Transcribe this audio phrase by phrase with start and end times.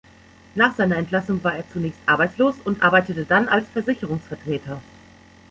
[0.55, 4.81] Nach seiner Entlassung war er zunächst arbeitslos und arbeitete dann als Versicherungsvertreter.